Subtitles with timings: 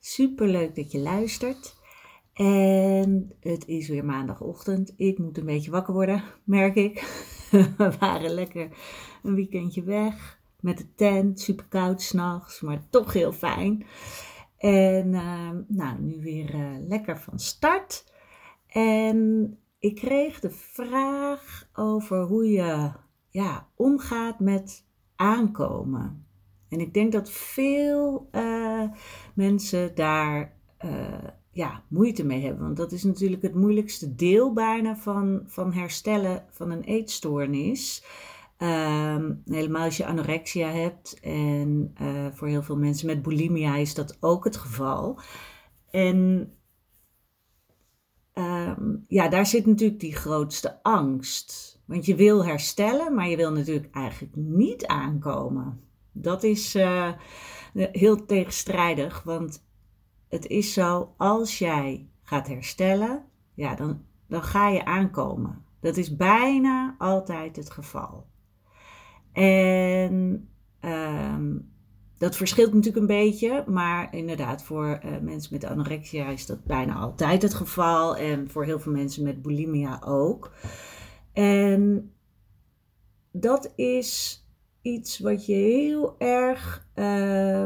[0.00, 1.76] Super leuk dat je luistert.
[2.32, 4.92] En het is weer maandagochtend.
[4.96, 7.00] Ik moet een beetje wakker worden, merk ik.
[7.78, 8.68] We waren lekker
[9.22, 11.40] een weekendje weg met de tent.
[11.40, 13.86] Super koud s'nachts, maar toch heel fijn.
[14.58, 18.12] En uh, nou, nu weer uh, lekker van start.
[18.66, 22.90] En ik kreeg de vraag over hoe je
[23.28, 24.84] ja, omgaat met
[25.16, 26.25] aankomen.
[26.68, 28.82] En ik denk dat veel uh,
[29.34, 32.64] mensen daar uh, ja, moeite mee hebben.
[32.64, 38.04] Want dat is natuurlijk het moeilijkste deel bijna van, van herstellen van een eetstoornis.
[38.58, 41.20] Um, helemaal als je anorexia hebt.
[41.20, 45.20] En uh, voor heel veel mensen met bulimia is dat ook het geval.
[45.90, 46.50] En
[48.34, 51.80] um, ja, daar zit natuurlijk die grootste angst.
[51.84, 55.85] Want je wil herstellen, maar je wil natuurlijk eigenlijk niet aankomen.
[56.22, 57.12] Dat is uh,
[57.72, 59.64] heel tegenstrijdig, want
[60.28, 65.64] het is zo, als jij gaat herstellen, ja, dan, dan ga je aankomen.
[65.80, 68.26] Dat is bijna altijd het geval.
[69.32, 70.48] En
[70.80, 71.70] um,
[72.18, 76.94] dat verschilt natuurlijk een beetje, maar inderdaad, voor uh, mensen met anorexia is dat bijna
[76.94, 78.16] altijd het geval.
[78.16, 80.52] En voor heel veel mensen met bulimia ook.
[81.32, 82.12] En
[83.30, 84.40] dat is
[84.86, 87.64] iets wat je heel erg uh,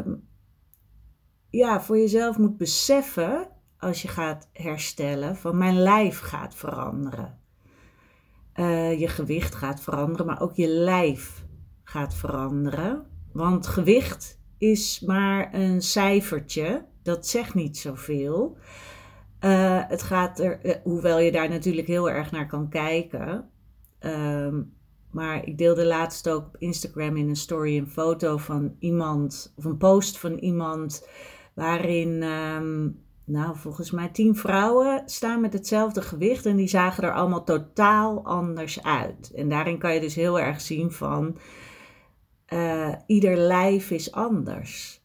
[1.50, 3.48] ja, voor jezelf moet beseffen
[3.78, 7.38] als je gaat herstellen van mijn lijf gaat veranderen.
[8.54, 11.44] Uh, je gewicht gaat veranderen, maar ook je lijf
[11.82, 13.06] gaat veranderen.
[13.32, 18.56] Want gewicht is maar een cijfertje, dat zegt niet zoveel.
[19.44, 23.50] Uh, het gaat er, uh, hoewel je daar natuurlijk heel erg naar kan kijken.
[24.00, 24.58] Uh,
[25.10, 29.65] maar ik deelde laatst ook op Instagram in een story een foto van iemand, of
[29.65, 31.09] een post van iemand,
[31.54, 37.15] waarin, um, nou volgens mij tien vrouwen staan met hetzelfde gewicht en die zagen er
[37.15, 39.32] allemaal totaal anders uit.
[39.34, 41.37] En daarin kan je dus heel erg zien van,
[42.53, 45.03] uh, ieder lijf is anders.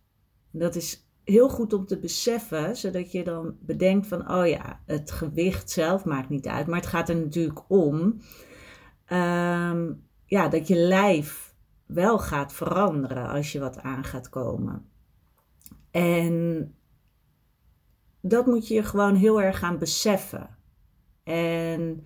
[0.52, 5.12] Dat is heel goed om te beseffen, zodat je dan bedenkt van, oh ja, het
[5.12, 8.20] gewicht zelf maakt niet uit, maar het gaat er natuurlijk om
[9.10, 11.56] um, ja, dat je lijf
[11.86, 14.90] wel gaat veranderen als je wat aan gaat komen.
[15.92, 16.76] En
[18.22, 20.58] dat moet je gewoon heel erg gaan beseffen.
[21.24, 22.06] En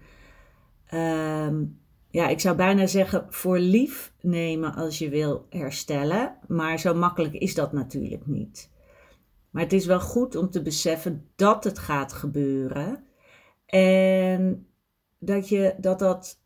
[0.94, 6.38] um, ja, ik zou bijna zeggen voor lief nemen als je wil herstellen.
[6.48, 8.70] Maar zo makkelijk is dat natuurlijk niet.
[9.50, 13.04] Maar het is wel goed om te beseffen dat het gaat gebeuren.
[13.66, 14.68] En
[15.20, 16.39] dat je, dat, dat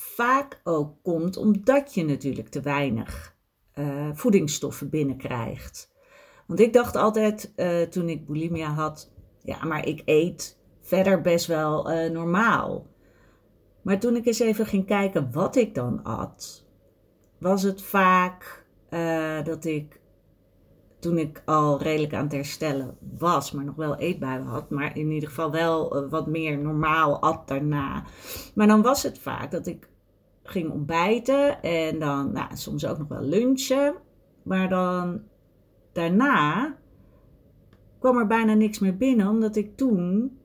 [0.00, 3.36] vaak ook komt omdat je natuurlijk te weinig
[3.74, 5.92] uh, voedingsstoffen binnenkrijgt.
[6.46, 9.12] Want ik dacht altijd uh, toen ik bulimia had,
[9.42, 12.86] ja, maar ik eet verder best wel uh, normaal.
[13.82, 16.66] Maar toen ik eens even ging kijken wat ik dan at,
[17.38, 18.64] was het vaak
[19.44, 20.00] dat ik
[20.98, 25.10] toen ik al redelijk aan het herstellen was, maar nog wel eetbuien had, maar in
[25.10, 28.04] ieder geval wel wat meer normaal at daarna.
[28.54, 29.88] Maar dan was het vaak dat ik
[30.50, 33.94] ging ontbijten en dan nou, soms ook nog wel lunchen.
[34.42, 35.22] Maar dan
[35.92, 36.76] daarna
[37.98, 40.38] kwam er bijna niks meer binnen, omdat ik toen,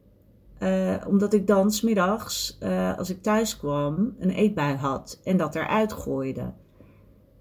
[0.59, 5.55] uh, omdat ik dan smiddags, uh, als ik thuis kwam, een eetbui had en dat
[5.55, 6.53] eruit gooide.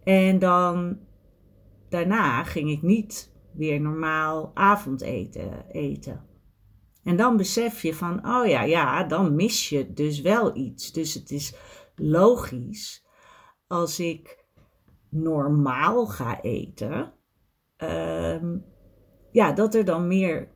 [0.04, 0.98] En dan
[1.88, 6.20] daarna ging ik niet weer normaal avondeten eten.
[7.04, 10.92] En dan besef je van, oh ja, ja, dan mis je dus wel iets.
[10.92, 11.54] Dus het is
[11.96, 13.04] logisch
[13.66, 14.44] als ik
[15.08, 17.12] normaal ga eten,
[17.76, 18.64] um,
[19.30, 20.48] ja, dat er dan meer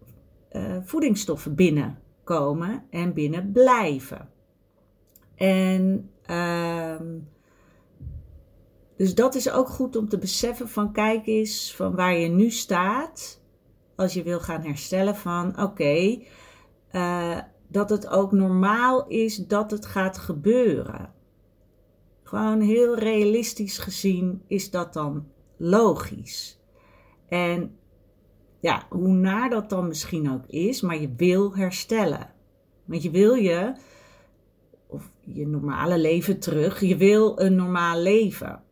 [0.52, 4.30] uh, voedingsstoffen binnenkomen en binnen blijven.
[5.34, 7.18] En ehm,
[8.96, 12.50] dus dat is ook goed om te beseffen van kijk eens van waar je nu
[12.50, 13.42] staat.
[13.96, 16.22] Als je wil gaan herstellen van oké,
[16.90, 17.38] eh,
[17.68, 21.12] dat het ook normaal is dat het gaat gebeuren.
[22.28, 25.26] Gewoon heel realistisch gezien is dat dan
[25.56, 26.60] logisch.
[27.28, 27.78] En
[28.60, 32.32] ja, hoe naar dat dan misschien ook is, maar je wil herstellen.
[32.84, 33.74] Want je wil je,
[34.86, 38.62] of je normale leven terug, je wil een normaal leven.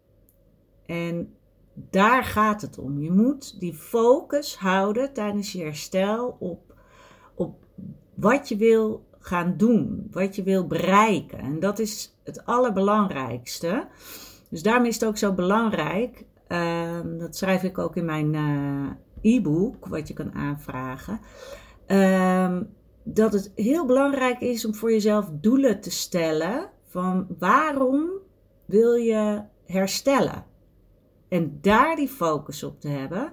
[0.86, 1.34] En
[1.74, 3.02] daar gaat het om.
[3.02, 6.74] Je moet die focus houden tijdens je herstel op,
[7.34, 7.64] op
[8.14, 11.38] wat je wil gaan doen, wat je wil bereiken.
[11.38, 13.86] En dat is het allerbelangrijkste.
[14.50, 16.24] Dus daarom is het ook zo belangrijk.
[16.46, 21.20] Ehm, dat schrijf ik ook in mijn uh, e-book, wat je kan aanvragen.
[21.86, 22.62] Ehm,
[23.02, 28.10] dat het heel belangrijk is om voor jezelf doelen te stellen van waarom
[28.64, 30.44] wil je herstellen.
[31.28, 33.32] En daar die focus op te hebben.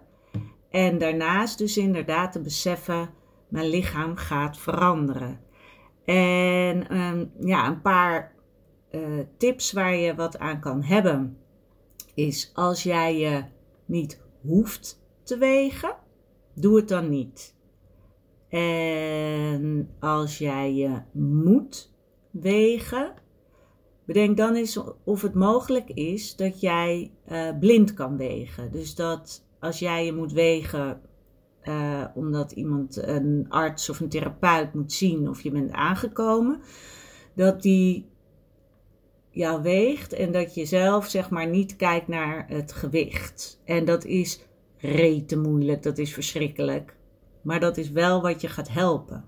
[0.70, 3.10] En daarnaast dus inderdaad te beseffen,
[3.48, 5.43] mijn lichaam gaat veranderen.
[6.06, 8.36] En ehm, ja, een paar
[8.90, 9.02] eh,
[9.38, 11.38] tips waar je wat aan kan hebben,
[12.14, 13.44] is als jij je
[13.86, 15.96] niet hoeft te wegen,
[16.54, 17.56] doe het dan niet.
[18.50, 21.92] En als jij je moet
[22.32, 23.14] wegen,
[24.06, 28.72] bedenk dan eens of het mogelijk is dat jij uh, blind kan wegen.
[28.72, 31.02] Dus dat als jij je moet wegen
[31.64, 36.62] uh, omdat iemand, een arts of een therapeut moet zien of je bent aangekomen,
[37.34, 38.12] dat die
[39.30, 43.62] jou weegt en dat je zelf zeg maar niet kijkt naar het gewicht.
[43.66, 44.42] En dat is
[44.78, 46.96] rete moeilijk, dat is verschrikkelijk.
[47.42, 49.26] Maar dat is wel wat je gaat helpen.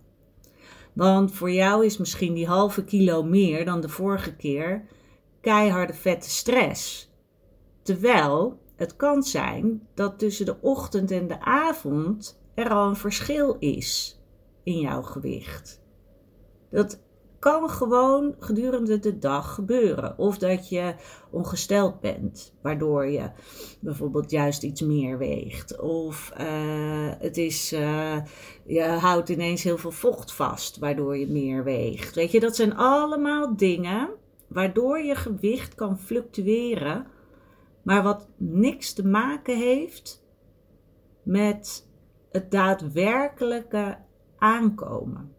[0.94, 4.86] Want voor jou is misschien die halve kilo meer dan de vorige keer
[5.42, 7.12] keiharde vette stress.
[7.82, 13.56] Terwijl het kan zijn dat tussen de ochtend en de avond er al een verschil
[13.60, 14.20] is
[14.64, 15.82] in jouw gewicht.
[16.70, 17.04] Dat
[17.40, 20.18] kan gewoon gedurende de dag gebeuren.
[20.18, 20.96] Of dat je
[21.32, 23.32] ongesteld bent, waardoor je
[23.80, 25.80] bijvoorbeeld juist iets meer weegt.
[25.80, 28.18] Of uh, het is, uh,
[28.66, 32.16] je houdt ineens heel veel vocht vast, waardoor je meer weegt.
[32.16, 34.10] Weet je, dat zijn allemaal dingen
[34.48, 37.08] waardoor je gewicht kan fluctueren,
[37.86, 40.24] maar wat niks te maken heeft
[41.24, 41.90] met
[42.32, 43.98] het daadwerkelijke
[44.38, 45.32] aankomen.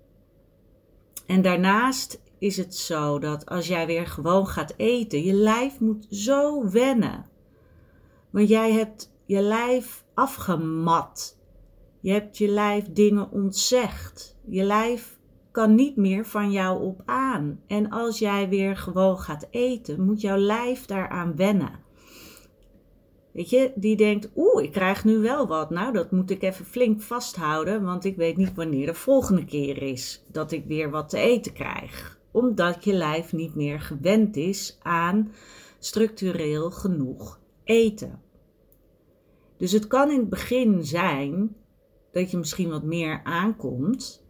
[1.26, 6.06] En daarnaast is het zo dat als jij weer gewoon gaat eten, je lijf moet
[6.10, 7.26] zo wennen.
[8.30, 11.38] Want jij hebt je lijf afgemat.
[12.00, 14.36] Je hebt je lijf dingen ontzegd.
[14.48, 15.18] Je lijf
[15.50, 17.60] kan niet meer van jou op aan.
[17.66, 21.84] En als jij weer gewoon gaat eten, moet jouw lijf daaraan wennen.
[23.36, 25.70] Weet je, die denkt, oeh, ik krijg nu wel wat.
[25.70, 29.82] Nou, dat moet ik even flink vasthouden, want ik weet niet wanneer de volgende keer
[29.82, 32.18] is dat ik weer wat te eten krijg.
[32.30, 35.32] Omdat je lijf niet meer gewend is aan
[35.78, 38.20] structureel genoeg eten.
[39.56, 41.56] Dus het kan in het begin zijn
[42.12, 44.26] dat je misschien wat meer aankomt,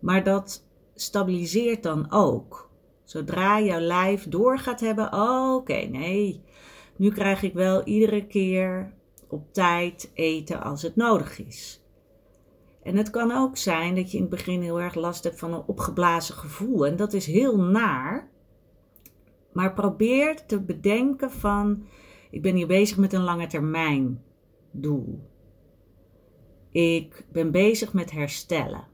[0.00, 2.70] maar dat stabiliseert dan ook.
[3.04, 6.44] Zodra jouw lijf door gaat hebben, oh, oké, nee,
[6.96, 8.92] nu krijg ik wel iedere keer
[9.28, 11.84] op tijd eten als het nodig is.
[12.82, 15.52] En het kan ook zijn dat je in het begin heel erg last hebt van
[15.52, 16.86] een opgeblazen gevoel.
[16.86, 18.30] En dat is heel naar.
[19.52, 21.84] Maar probeer te bedenken van,
[22.30, 24.22] ik ben hier bezig met een lange termijn
[24.70, 25.20] doel.
[26.70, 28.84] Ik ben bezig met herstellen.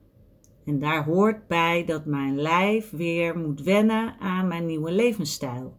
[0.65, 5.77] En daar hoort bij dat mijn lijf weer moet wennen aan mijn nieuwe levensstijl.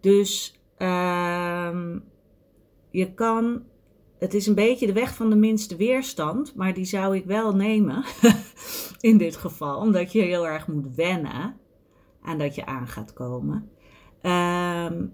[0.00, 1.98] Dus Ehm,
[2.90, 3.62] je kan,
[4.18, 7.54] het is een beetje de weg van de minste weerstand, maar die zou ik wel
[7.54, 8.04] nemen
[9.00, 11.56] in dit geval, omdat je heel erg moet wennen
[12.22, 13.70] aan dat je aan gaat komen.
[14.20, 15.06] Ehm,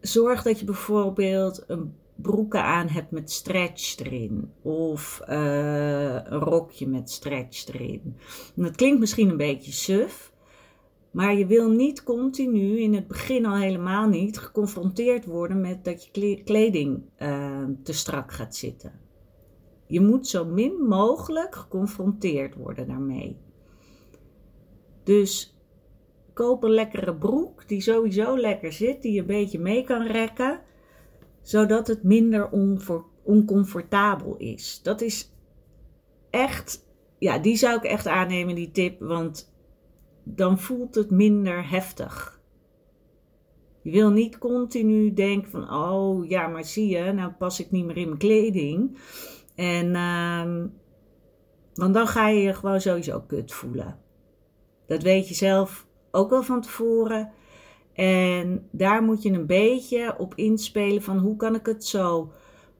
[0.00, 4.52] zorg dat je bijvoorbeeld een broeken aan hebt met stretch erin.
[4.62, 8.16] Of uh, een rokje met stretch erin.
[8.54, 10.29] Dat klinkt misschien een beetje suf.
[11.10, 16.04] Maar je wil niet continu, in het begin al helemaal niet, geconfronteerd worden met dat
[16.04, 19.00] je kleding uh, te strak gaat zitten.
[19.86, 23.36] Je moet zo min mogelijk geconfronteerd worden daarmee.
[25.04, 25.58] Dus
[26.32, 30.60] koop een lekkere broek die sowieso lekker zit, die je een beetje mee kan rekken,
[31.42, 32.50] zodat het minder
[33.22, 34.80] oncomfortabel is.
[34.82, 35.32] Dat is
[36.30, 36.86] echt,
[37.18, 39.49] ja, die zou ik echt aannemen, die tip, want
[40.22, 42.40] dan voelt het minder heftig.
[43.82, 47.84] Je wil niet continu denken van, oh ja, maar zie je, nou pas ik niet
[47.84, 48.98] meer in mijn kleding.
[49.54, 50.64] En, uh,
[51.74, 53.98] want dan ga je je gewoon sowieso kut voelen.
[54.86, 57.32] Dat weet je zelf ook wel van tevoren.
[57.92, 62.32] En daar moet je een beetje op inspelen van hoe kan ik het zo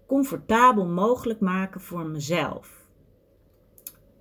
[0.06, 2.88] comfortabel mogelijk maken voor mezelf.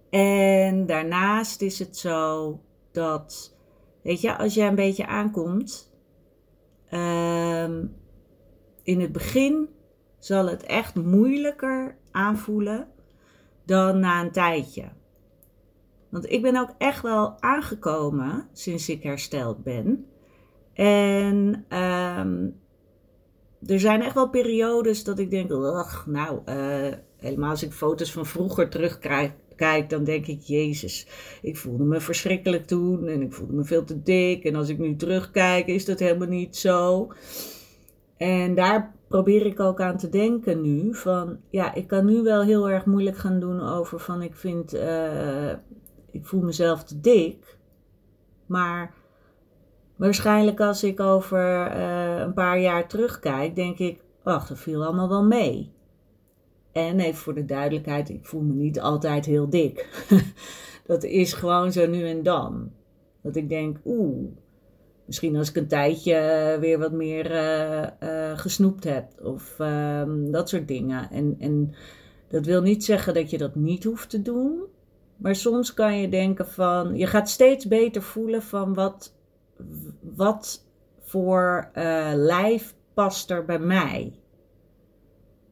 [0.09, 2.59] En daarnaast is het zo
[2.91, 3.55] dat,
[4.01, 5.91] weet je, als je een beetje aankomt,
[6.89, 7.85] ehm,
[8.83, 9.69] in het begin
[10.19, 12.87] zal het echt moeilijker aanvoelen
[13.65, 14.89] dan na een tijdje.
[16.09, 20.05] Want ik ben ook echt wel aangekomen sinds ik hersteld ben.
[20.73, 22.47] En ehm,
[23.65, 25.49] er zijn echt wel periodes dat ik denk,
[26.05, 28.69] nou, uh, helemaal als ik foto's van vroeger
[29.59, 31.07] terugkijk, dan denk ik, Jezus,
[31.41, 34.43] ik voelde me verschrikkelijk toen en ik voelde me veel te dik.
[34.43, 37.11] En als ik nu terugkijk, is dat helemaal niet zo.
[38.17, 40.95] En daar probeer ik ook aan te denken nu.
[40.95, 44.75] Van ja, ik kan nu wel heel erg moeilijk gaan doen over van ik vind,
[44.75, 45.51] uh,
[46.11, 47.57] ik voel mezelf te dik.
[48.45, 48.93] Maar
[49.95, 55.09] waarschijnlijk als ik over uh, een paar jaar terugkijk, denk ik, ach, dat viel allemaal
[55.09, 55.71] wel mee.
[56.71, 60.05] En even voor de duidelijkheid, ik voel me niet altijd heel dik.
[60.85, 62.71] dat is gewoon zo nu en dan.
[63.21, 64.27] Dat ik denk, oeh,
[65.09, 70.49] Misschien als ik een tijdje eh, weer wat meer uh, gesnoept heb of ehm, dat
[70.49, 71.11] soort dingen.
[71.11, 71.73] En, en
[72.27, 74.61] dat wil niet zeggen dat je dat niet hoeft te doen.
[75.17, 79.15] Maar soms kan je denken van, je gaat steeds beter voelen van wat,
[80.01, 80.65] wat
[80.99, 81.69] voor
[82.13, 84.13] lijf past er bij mij.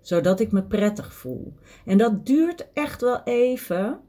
[0.08, 1.54] Zodat ik me prettig voel.
[1.86, 4.00] En dat duurt echt wel even.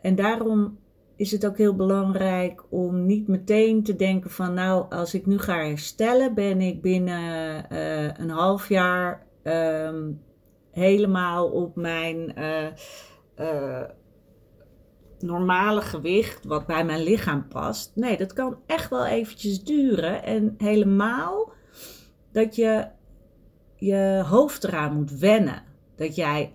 [0.00, 0.78] En daarom
[1.16, 5.38] is het ook heel belangrijk om niet meteen te denken van nou, als ik nu
[5.38, 10.22] ga herstellen, ben ik binnen uh, een half jaar um,
[10.70, 12.66] helemaal op mijn uh,
[13.36, 13.84] uh,
[15.18, 17.92] normale gewicht, wat bij mijn lichaam past.
[17.94, 20.22] Nee, dat kan echt wel eventjes duren.
[20.22, 21.52] En helemaal
[22.32, 22.98] dat je
[23.80, 25.62] je hoofd eraan moet wennen.
[25.96, 26.54] Dat jij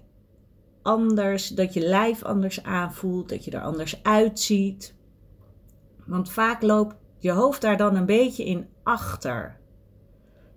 [0.81, 4.95] anders, dat je lijf anders aanvoelt, dat je er anders uitziet.
[6.05, 9.57] Want vaak loopt je hoofd daar dan een beetje in achter.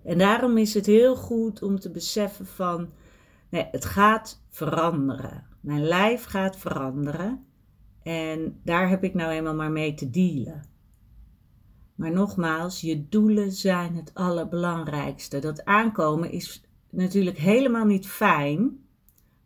[0.05, 2.91] En daarom is het heel goed om te beseffen van,
[3.51, 5.47] nee, het gaat veranderen.
[5.61, 7.47] Mijn lijf gaat veranderen
[8.03, 10.63] en daar heb ik nou eenmaal maar mee te dealen.
[11.99, 15.39] Maar nogmaals, je doelen zijn het allerbelangrijkste.
[15.39, 18.79] Dat aankomen is natuurlijk helemaal niet fijn,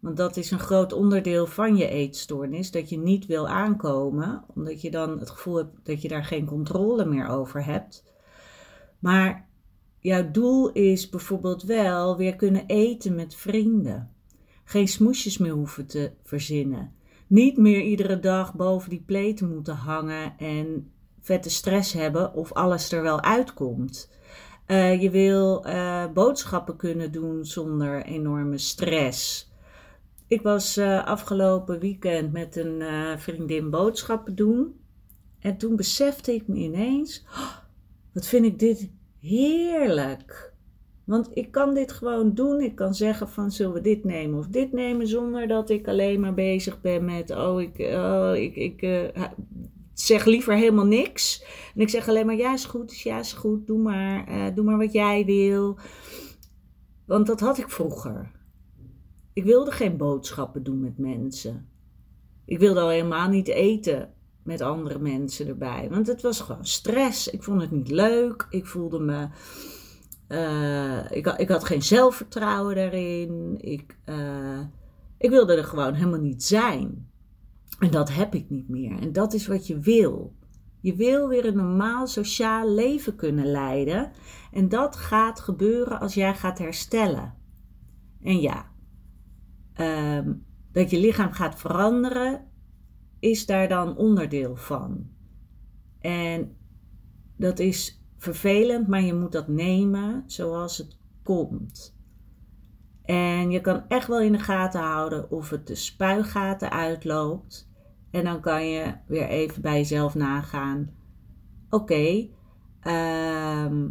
[0.00, 4.80] want dat is een groot onderdeel van je eetstoornis, dat je niet wil aankomen, omdat
[4.80, 8.04] je dan het gevoel hebt dat je daar geen controle meer over hebt.
[8.98, 9.48] Maar
[9.98, 14.10] jouw doel is bijvoorbeeld wel weer kunnen eten met vrienden.
[14.64, 16.92] Geen smoesjes meer hoeven te verzinnen.
[17.26, 20.90] Niet meer iedere dag boven die pleten moeten hangen en
[21.22, 24.10] vette stress hebben of alles er wel uitkomt.
[24.66, 29.50] Uh, je wil uh, boodschappen kunnen doen zonder enorme stress.
[30.26, 32.82] Ik was uh, afgelopen weekend met een
[33.18, 34.80] vriendin boodschappen doen.
[35.40, 37.56] En toen besefte ik me ineens: oh,
[38.12, 40.52] wat vind ik dit heerlijk.
[41.04, 42.60] Want ik kan dit gewoon doen.
[42.60, 46.20] Ik kan zeggen van zullen we dit nemen of dit nemen zonder dat ik alleen
[46.20, 48.82] maar bezig ben met oh ik, oh, ik, ik
[49.94, 51.44] zeg liever helemaal niks.
[51.74, 54.78] En ik zeg alleen maar ja is goed, ja is goed, doe maar, doe maar
[54.78, 55.78] wat jij wil.
[57.06, 58.30] Want dat had ik vroeger.
[59.32, 61.68] Ik wilde geen boodschappen doen met mensen.
[62.44, 65.88] Ik wilde al helemaal niet eten met andere mensen erbij.
[65.90, 67.28] Want het was gewoon stress.
[67.28, 68.46] Ik vond het niet leuk.
[68.50, 69.28] Ik voelde me.
[70.28, 73.54] Uh, ik, ik, had geen zelfvertrouwen daarin.
[73.60, 74.60] Ik, uh,
[75.18, 77.11] ik wilde er gewoon helemaal niet zijn.
[77.82, 78.98] En dat heb ik niet meer.
[78.98, 80.34] En dat is wat je wil.
[80.80, 84.12] Je wil weer een normaal sociaal leven kunnen leiden.
[84.52, 87.34] En dat gaat gebeuren als jij gaat herstellen.
[88.22, 88.72] En ja,
[89.72, 90.32] Ehm,
[90.72, 92.50] dat je lichaam gaat veranderen,
[93.18, 95.10] is daar dan onderdeel van.
[96.00, 96.56] En
[97.36, 101.96] dat is vervelend, maar je moet dat nemen zoals het komt.
[103.02, 107.70] En je kan echt wel in de gaten houden of het de spuigaten uitloopt.
[108.12, 110.90] En dan kan je weer even bij jezelf nagaan.
[111.70, 112.28] Oké,
[112.80, 113.88] ehm,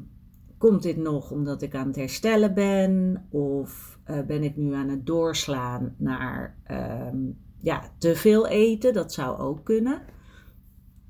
[0.57, 3.25] komt dit nog omdat ik aan het herstellen ben?
[3.29, 8.93] Of uh, ben ik nu aan het doorslaan naar um, ja, te veel eten.
[8.93, 10.01] Dat zou ook kunnen.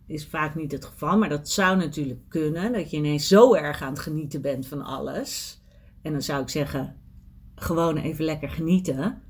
[0.07, 2.73] is vaak niet het geval, maar dat zou natuurlijk kunnen.
[2.73, 5.61] Dat je ineens zo erg aan het genieten bent van alles.
[6.01, 6.95] En dan zou ik zeggen,
[7.55, 9.21] gewoon even lekker genieten.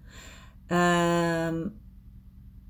[0.68, 1.68] Ehm,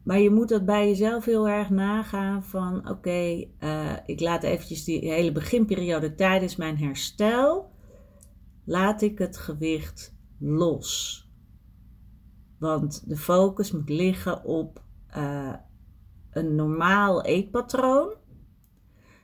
[0.03, 4.84] maar je moet dat bij jezelf heel erg nagaan van oké, eh, ik laat eventjes
[4.84, 7.72] die hele beginperiode tijdens mijn herstel,
[8.65, 11.20] laat ik het gewicht los.
[12.60, 14.84] Want de focus moet liggen op
[15.17, 15.53] uh,
[16.31, 18.13] een normaal eetpatroon,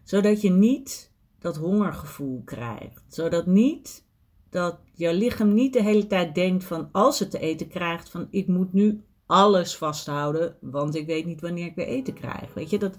[0.03, 3.03] zodat je niet dat hongergevoel krijgt.
[3.07, 4.05] Zodat niet
[4.49, 8.27] dat jouw lichaam niet de hele tijd denkt van als het te eten krijgt van
[8.29, 12.53] ik moet nu alles vasthouden, want ik weet niet wanneer ik weer eten krijg.
[12.53, 12.97] Weet je, dat,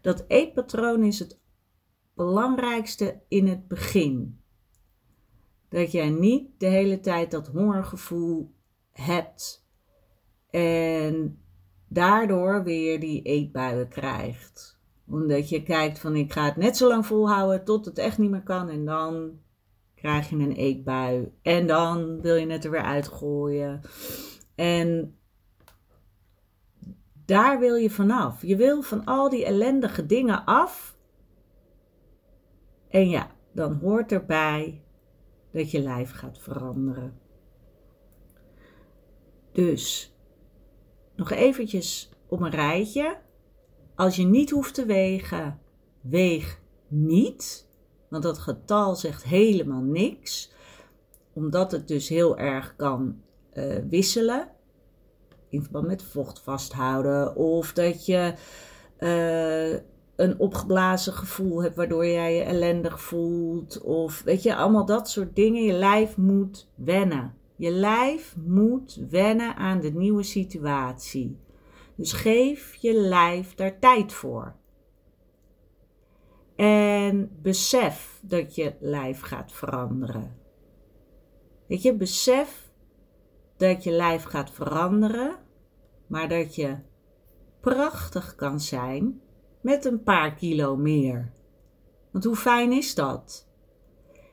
[0.00, 1.40] dat eetpatroon is het
[2.14, 4.40] belangrijkste in het begin.
[5.68, 8.54] Dat jij niet de hele tijd dat hongergevoel
[8.90, 9.66] hebt
[10.50, 11.38] en
[11.88, 14.78] daardoor weer die eetbuien krijgt.
[15.06, 18.30] Omdat je kijkt van ik ga het net zo lang volhouden tot het echt niet
[18.30, 19.38] meer kan en dan
[19.94, 23.80] krijg je een eetbui en dan wil je het er weer uitgooien.
[24.54, 25.18] En
[27.24, 28.42] daar wil je vanaf.
[28.42, 30.96] Je wil van al die ellendige dingen af.
[32.88, 34.82] En ja, dan hoort erbij
[35.52, 37.18] dat je lijf gaat veranderen.
[39.52, 40.14] Dus
[41.16, 43.18] nog eventjes op een rijtje.
[43.94, 45.60] Als je niet hoeft te wegen,
[46.00, 47.68] weeg niet.
[48.08, 50.52] Want dat getal zegt helemaal niks.
[51.32, 53.22] Omdat het dus heel erg kan
[53.54, 54.53] uh, wisselen.
[55.54, 57.36] In verband met vocht vasthouden.
[57.36, 58.34] Of dat je
[58.98, 59.80] uh,
[60.16, 63.80] een opgeblazen gevoel hebt waardoor jij je ellendig voelt.
[63.80, 65.62] Of weet je, allemaal dat soort dingen.
[65.62, 67.34] Je lijf moet wennen.
[67.56, 71.38] Je lijf moet wennen aan de nieuwe situatie.
[71.94, 74.54] Dus geef je lijf daar tijd voor.
[76.56, 80.36] En besef dat je lijf gaat veranderen.
[81.66, 82.72] Weet je, besef
[83.56, 85.36] dat je lijf gaat veranderen,
[86.06, 86.76] maar dat je
[87.60, 89.20] prachtig kan zijn
[89.60, 91.32] met een paar kilo meer.
[92.10, 93.48] Want hoe fijn is dat?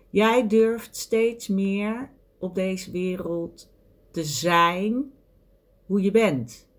[0.09, 3.71] Jij durft steeds meer op deze wereld
[4.11, 5.11] te zijn
[5.85, 6.69] hoe je bent.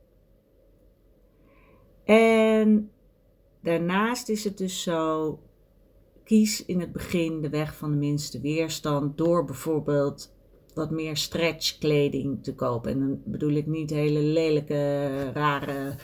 [2.05, 2.91] En
[3.61, 5.39] daarnaast is het dus zo,
[6.25, 10.32] kies in het begin de weg van de minste weerstand door bijvoorbeeld
[10.75, 12.93] wat meer stretchkleding te kopen.
[12.93, 15.95] En dan bedoel ik niet hele lelijke, rare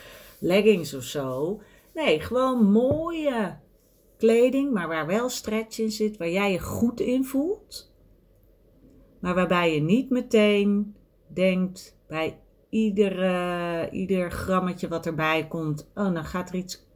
[0.40, 1.60] leggings of zo.
[1.94, 3.58] Nee, gewoon mooie
[4.18, 7.88] kleding, maar waar wel stretch in zit, waar jij je goed in voelt
[9.18, 16.24] maar waarbij je niet meteen denkt bij iedere, ieder grammetje wat erbij komt, oh, dan
[16.24, 16.86] gaat er iets,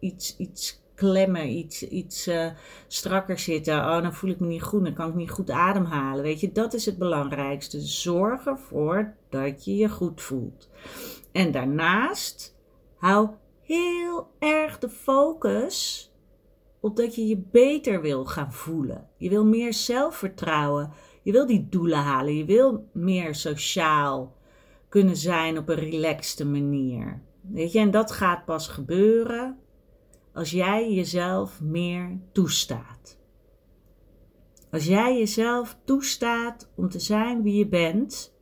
[0.00, 2.46] iets, iets klemmen, iets, iets uh,
[2.86, 3.74] strakker zitten.
[3.74, 6.22] Oh, dan voel ik me niet goed, dan kan ik niet goed ademhalen.
[6.22, 7.80] Weet je, dat is het belangrijkste.
[7.80, 10.68] Zorg ervoor dat je je goed voelt.
[11.32, 12.56] En daarnaast
[12.96, 13.28] hou
[13.62, 16.10] heel erg de focus
[16.80, 19.08] op dat je je beter wil gaan voelen.
[19.16, 20.92] Je wil meer zelfvertrouwen.
[21.22, 22.36] Je wil die doelen halen.
[22.36, 24.36] Je wil meer sociaal
[24.88, 27.22] kunnen zijn op een relaxte manier.
[27.40, 29.58] Weet je, en dat gaat pas gebeuren
[30.38, 33.18] als jij jezelf meer toestaat.
[34.70, 38.36] Als jij jezelf toestaat om te zijn wie je bent.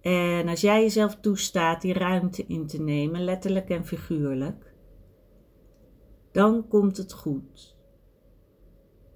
[0.00, 4.74] En als jij jezelf toestaat die ruimte in te nemen, letterlijk en figuurlijk,
[6.32, 7.76] dan komt het goed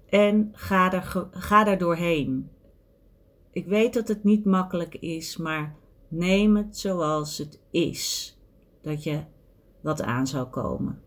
[0.05, 2.49] en ga er, ga er doorheen.
[3.51, 5.75] Ik weet dat het niet makkelijk is, maar
[6.07, 8.37] neem het zoals het is.
[8.81, 9.23] Dat je
[9.81, 11.05] wat aan zou komen.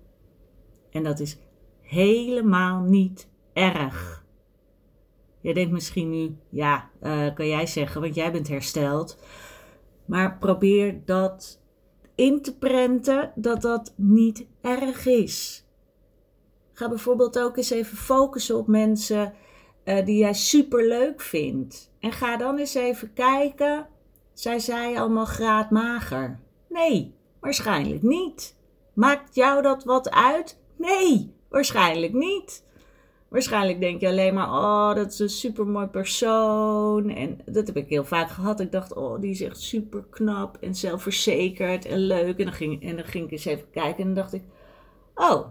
[0.90, 1.38] En dat is
[1.80, 4.24] helemaal niet erg.
[5.40, 9.18] Je denkt misschien nu, ja, uh, kan jij zeggen, want jij bent hersteld.
[10.04, 11.60] Maar probeer dat
[12.14, 15.64] in te prenten dat dat niet erg is.
[16.72, 19.32] Ga bijvoorbeeld ook eens even focussen op mensen
[19.84, 21.92] uh, die jij super leuk vindt.
[22.00, 23.86] En ga dan eens even kijken.
[24.32, 26.40] Zij zei allemaal graadmager.
[26.68, 28.56] Nee, waarschijnlijk niet.
[28.94, 30.59] Maakt jou dat wat uit?
[30.80, 32.64] Nee, waarschijnlijk niet.
[33.28, 37.10] Waarschijnlijk denk je alleen maar, oh, dat is een super mooi persoon.
[37.10, 38.60] En dat heb ik heel vaak gehad.
[38.60, 42.38] Ik dacht, oh, die is echt super knap en zelfverzekerd en leuk.
[42.38, 44.42] En dan ging, en dan ging ik eens even kijken en dacht ik,
[45.14, 45.46] oh,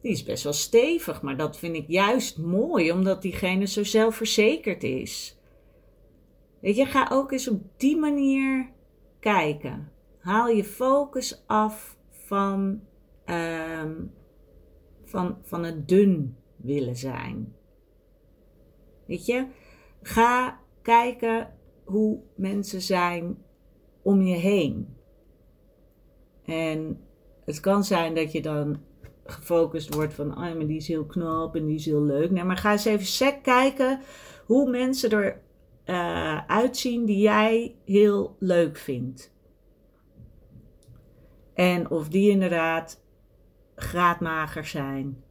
[0.00, 4.82] die is best wel stevig, maar dat vind ik juist mooi, omdat diegene zo zelfverzekerd
[4.82, 5.38] is.
[6.60, 8.70] Weet je, ga ook eens op die manier
[9.20, 9.92] kijken.
[10.18, 12.80] Haal je focus af van,
[13.26, 14.12] um,
[15.12, 17.54] van, van het dun willen zijn.
[19.06, 19.46] Weet je,
[20.02, 23.38] ga kijken hoe mensen zijn
[24.02, 24.96] om je heen.
[26.44, 27.00] En
[27.44, 28.80] het kan zijn dat je dan
[29.24, 32.30] gefocust wordt van, ah, maar die is heel knap en die is heel leuk.
[32.30, 34.00] Nee, maar ga eens even sec kijken
[34.46, 35.40] hoe mensen er
[35.86, 39.32] uh, uitzien die jij heel leuk vindt.
[41.54, 43.01] En of die inderdaad
[43.74, 45.22] graadmager zijn.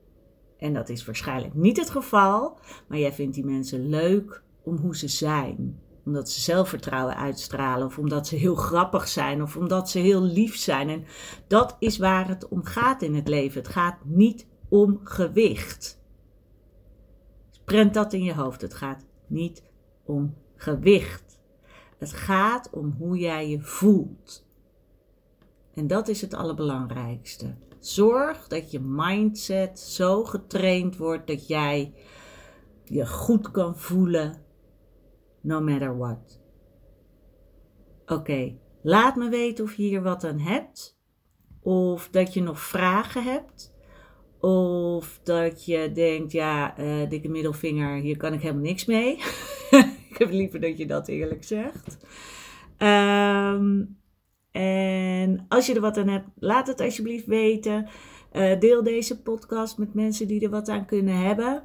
[0.58, 4.98] En dat is waarschijnlijk niet het geval, maar jij vindt die mensen leuk om hoe
[4.98, 5.80] ze zijn.
[6.06, 10.56] Omdat ze zelfvertrouwen uitstralen, of omdat ze heel grappig zijn, of omdat ze heel lief
[10.56, 10.90] zijn.
[10.90, 11.06] En
[11.48, 13.62] dat is waar het om gaat in het leven.
[13.62, 16.00] Het gaat niet om gewicht.
[17.66, 18.62] Prent dat in je hoofd.
[18.62, 19.64] Het gaat niet
[20.04, 21.40] om gewicht.
[21.98, 24.46] Het gaat om hoe jij je voelt.
[25.74, 27.56] En dat is het allerbelangrijkste.
[27.82, 31.94] Zorg dat je mindset zo getraind wordt dat jij
[32.84, 34.41] je goed kan voelen,
[35.41, 36.41] no matter what.
[38.06, 41.00] Oké, laat me weten of je hier wat aan hebt.
[41.62, 43.74] Of dat je nog vragen hebt.
[44.39, 49.15] Of dat je denkt, ja, uh, dikke middelvinger, hier kan ik helemaal niks mee.
[50.10, 51.98] ik heb liever dat je dat eerlijk zegt.
[52.78, 54.01] Um,
[54.52, 57.88] en als je er wat aan hebt, laat het alsjeblieft weten.
[58.34, 61.64] Uh, deel deze podcast met mensen die er wat aan kunnen hebben.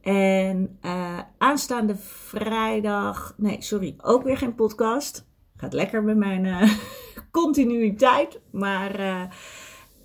[0.00, 5.28] En uh, aanstaande vrijdag, nee, sorry, ook weer geen podcast.
[5.56, 6.72] Gaat lekker met mijn uh,
[7.40, 8.40] continuïteit.
[8.50, 9.00] Maar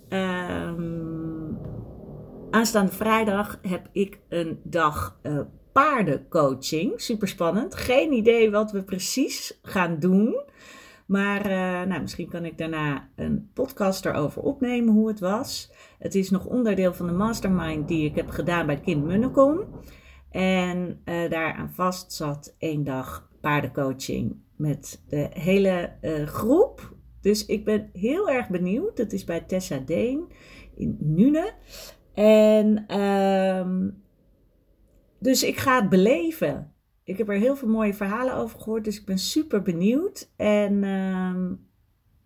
[0.10, 1.58] um,
[2.52, 5.20] aanstaande vrijdag heb ik een dag
[5.72, 7.02] paardencoaching.
[7.02, 7.76] Super spannend.
[7.76, 10.44] Geen idee wat we precies gaan doen.
[11.06, 15.72] Maar uh, nou, misschien kan ik daarna een podcast erover opnemen hoe het was.
[16.00, 19.64] Het is nog onderdeel van de mastermind die ik heb gedaan bij Kind Munnekom.
[20.32, 26.94] En uh, daaraan vast zat één dag paardencoaching met de hele uh, groep.
[27.22, 28.98] Dus ik ben heel erg benieuwd.
[28.98, 30.32] Dat is bij Tessa Deen
[30.76, 31.54] in Nune.
[32.14, 34.04] En um,
[35.20, 36.74] dus ik ga het beleven
[37.06, 40.32] ik heb er heel veel mooie verhalen over gehoord, dus ik ben super benieuwd.
[40.36, 41.36] En uh,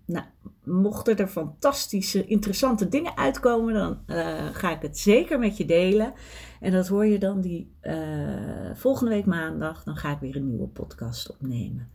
[0.06, 0.26] nou,
[0.64, 6.14] mochten er fantastische, interessante dingen uitkomen, dan uh, ga ik het zeker met je delen.
[6.60, 9.84] En dat hoor je dan die uh, volgende week maandag.
[9.84, 11.92] Dan ga ik weer een nieuwe podcast opnemen.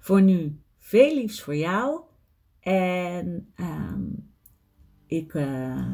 [0.00, 2.00] Voor nu veel liefs voor jou.
[2.60, 4.30] En um,
[5.06, 5.92] ik, uh,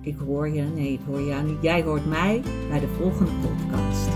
[0.00, 1.62] ik hoor je, nee, ik hoor jou niet.
[1.62, 4.08] Jij hoort mij bij de volgende podcast.